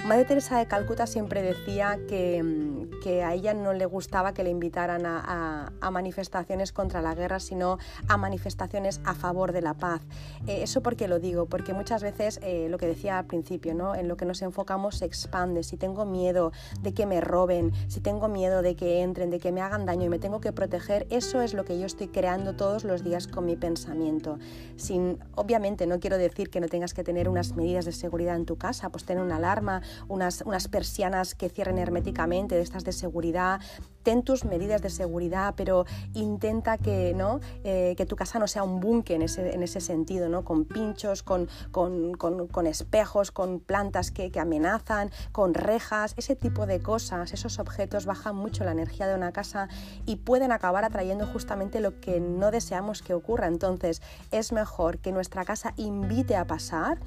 [0.07, 4.51] Madre Teresa de Calcuta siempre decía que, que, a ella no le gustaba que le
[4.51, 10.01] invitaran a, manifestaciones contra la guerra, sino a manifestaciones a favor de la paz.
[10.47, 11.47] Eh, ¿Eso por qué lo digo?
[11.47, 13.95] Porque muchas veces, eh, lo que decía al principio, ¿no?
[13.95, 15.63] en lo que nos enfocamos se expande.
[15.63, 19.53] Si tengo miedo de que me roben, si tengo miedo de que entren, de que
[19.53, 22.57] me hagan daño y me tengo que proteger, eso es lo que yo estoy creando
[22.57, 24.39] todos los días con mi pensamiento.
[24.77, 28.47] Sin, obviamente no quiero decir que no tengas que tener unas medidas de seguridad en
[28.47, 32.93] tu casa, pues tener una alarma, unas, unas persianas que cierren herméticamente, de estas de
[32.93, 33.61] seguridad,
[34.03, 37.41] ten tus medidas de seguridad, pero intenta que, ¿no?
[37.65, 40.45] Eh, que tu casa no sea un búnker en ese, en ese sentido, ¿no?
[40.45, 46.67] con pinchos, con, con, con, espejos, con plantas que, que, amenazan, con rejas, ese tipo
[46.67, 49.69] de cosas, esos objetos bajan mucho la energía de una casa
[50.07, 53.47] y pueden acabar atrayendo justamente lo que no deseamos que ocurra.
[53.47, 56.99] Entonces es mejor que nuestra casa invite a pasar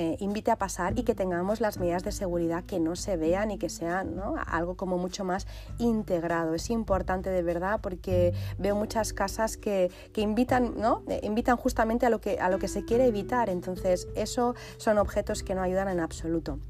[0.00, 3.50] eh, invite a pasar y que tengamos las medidas de seguridad que no se vean
[3.50, 4.14] y que sean
[4.46, 6.54] algo como mucho más integrado.
[6.54, 11.02] Es importante de verdad porque veo muchas casas que, invitan, ¿no?
[11.08, 13.50] Eh, invitan justamente a lo, que, a lo que se quiere evitar.
[13.50, 16.60] Entonces, eso son objetos que no ayudan en absoluto.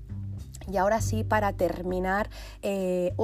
[0.71, 2.29] Y ahora sí, para terminar,
[2.63, 3.15] eh,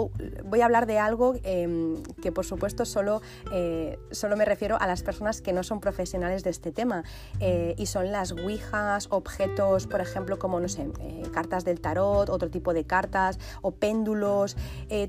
[0.45, 3.21] voy a hablar de algo em, que por supuesto solo,
[3.53, 7.05] eh, solo me refiero a las personas que no son profesionales de este tema
[7.41, 10.89] eh, y son las ouijas, objetos, por ejemplo, como, no sé,
[11.33, 14.57] cartas del tarot, otro tipo de cartas o péndulos,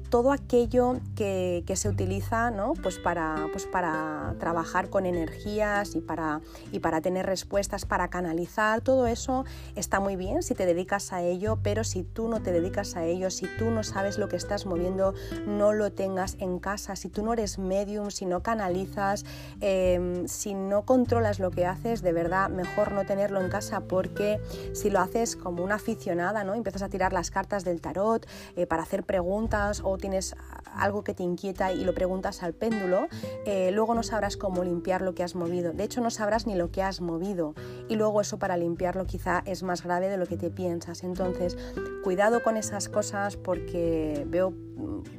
[0.10, 2.71] todo aquello que, se utiliza ¿no?
[2.82, 6.39] pues para, pues para trabajar con energías y para,
[6.71, 9.43] y para tener respuestas, para canalizar, todo eso
[9.76, 13.06] está muy bien si te dedicas a ello, pero si tú no te dedicas a
[13.06, 15.14] ello, si tú no sabes lo que estás moviendo,
[15.46, 19.26] no lo tengas en casa, si tú no eres medium, si no canalizas,
[19.62, 24.40] em, si no controlas lo que haces, de verdad mejor no tenerlo en casa porque
[24.74, 26.54] si lo haces como una aficionada, ¿no?
[26.54, 30.36] empiezas a tirar las cartas del tarot eh, para hacer preguntas o tienes
[30.76, 33.08] algo que te inquieta y lo preguntas al péndulo,
[33.46, 35.74] eh, luego no sabrás cómo limpiar lo que has movido.
[35.74, 37.54] De hecho, no sabrás ni lo que has movido.
[37.88, 41.04] Y luego eso para limpiarlo quizá es más grave de lo que te piensas.
[41.04, 41.58] Entonces,
[42.04, 44.54] cuidado con esas cosas porque veo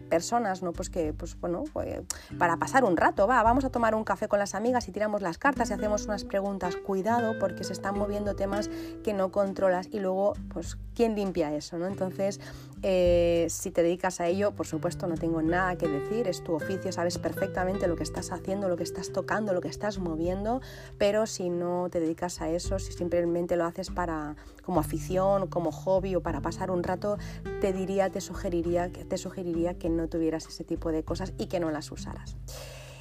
[0.09, 0.73] personas, ¿no?
[0.73, 2.01] Pues que, pues bueno, pues,
[2.39, 5.21] para pasar un rato, va, vamos a tomar un café con las amigas y tiramos
[5.23, 6.77] las cartas y hacemos unas preguntas.
[6.77, 8.71] Cuidado porque se están moviendo temas
[9.03, 11.87] que no controlas y luego, pues, ¿quién limpia eso, no?
[11.87, 12.41] Entonces,
[12.83, 16.55] eh, si te dedicas a ello, por supuesto, no tengo nada que decir, es tu
[16.55, 20.61] oficio, sabes perfectamente lo que estás haciendo, lo que estás tocando, lo que estás moviendo,
[20.99, 25.73] pero si no te dedicas a eso, si simplemente lo haces para como afición, como
[25.73, 27.19] hobby o para pasar un rato,
[27.61, 31.61] te diría, te sugeriría, te sugeriría que no tuvieras ese tipo de cosas y que
[31.61, 32.37] no las usaras.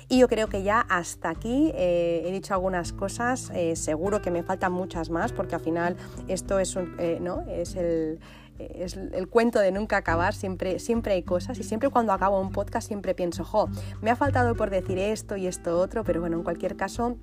[0.07, 4.29] Y yo creo que ya hasta aquí eh, he dicho algunas cosas, eh, seguro que
[4.29, 5.97] me faltan muchas más, porque al final
[6.27, 7.41] esto es, eh, ¿no?
[7.49, 8.19] es el
[8.57, 12.51] es el cuento de nunca acabar, siempre, siempre hay cosas y siempre cuando acabo un
[12.51, 13.67] podcast siempre pienso, jo,
[14.01, 17.17] me ha faltado por decir esto y esto otro, pero bueno, en cualquier caso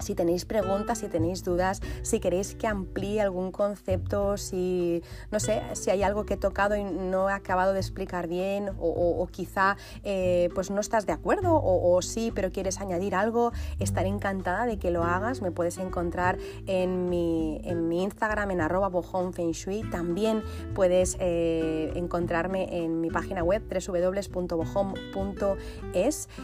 [0.00, 5.62] si tenéis preguntas, si tenéis dudas, si queréis que amplíe algún concepto, si no sé,
[5.74, 9.76] si hay algo que he tocado y no he acabado de explicar bien, o, quizá
[10.02, 14.78] eh, pues no estás de acuerdo, o, sí, pero quieres añadir algo, estaré encantada de
[14.78, 15.42] que lo hagas.
[15.42, 18.90] Me puedes encontrar en mi, en mi Instagram en arroba
[19.52, 19.82] Shui.
[19.90, 20.42] También
[20.74, 25.08] puedes eh, encontrarme en mi página web www.bohom.es.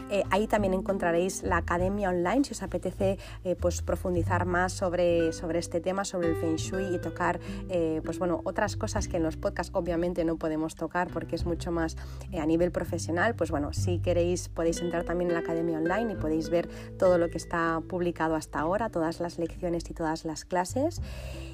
[0.09, 3.17] Eh, ahí también encontraréis la academia online si os apetece
[3.47, 7.39] eh, pues profundizar más sobre, sobre este tema, sobre el Feng Shui y tocar
[7.69, 11.45] eh, pues bueno, otras cosas que en los podcasts obviamente no podemos tocar porque es
[11.45, 11.95] mucho más
[12.33, 13.35] eh, a nivel profesional.
[13.35, 16.67] Pues bueno, si queréis podéis entrar también en la academia online y podéis ver
[16.99, 21.01] todo lo que está publicado hasta ahora, todas las lecciones y todas las clases.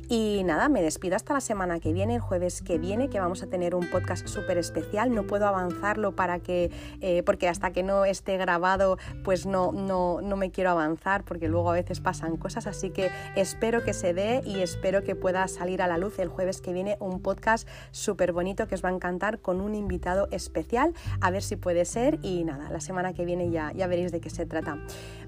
[0.09, 3.41] Y nada, me despido hasta la semana que viene, el jueves que viene, que vamos
[3.41, 5.13] a tener un podcast súper especial.
[5.13, 10.19] No puedo avanzarlo para que, eh, porque hasta que no esté grabado, pues no, no,
[10.21, 12.67] no me quiero avanzar, porque luego a veces pasan cosas.
[12.67, 16.27] Así que espero que se dé y espero que pueda salir a la luz el
[16.27, 20.27] jueves que viene un podcast súper bonito que os va a encantar con un invitado
[20.31, 20.93] especial.
[21.21, 22.19] A ver si puede ser.
[22.21, 24.77] Y nada, la semana que viene ya, ya veréis de qué se trata.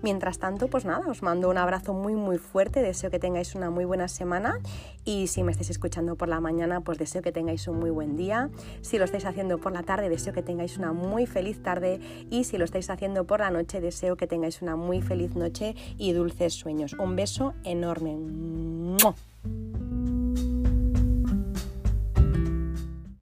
[0.01, 2.81] Mientras tanto, pues nada, os mando un abrazo muy, muy fuerte.
[2.81, 4.59] Deseo que tengáis una muy buena semana
[5.05, 8.17] y si me estáis escuchando por la mañana, pues deseo que tengáis un muy buen
[8.17, 8.49] día.
[8.81, 11.99] Si lo estáis haciendo por la tarde, deseo que tengáis una muy feliz tarde.
[12.31, 15.75] Y si lo estáis haciendo por la noche, deseo que tengáis una muy feliz noche
[15.97, 16.93] y dulces sueños.
[16.93, 18.15] Un beso enorme.